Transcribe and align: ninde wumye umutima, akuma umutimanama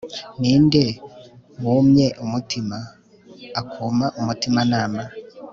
ninde 0.39 0.83
wumye 1.63 2.07
umutima, 2.23 2.77
akuma 3.61 4.05
umutimanama 4.19 5.01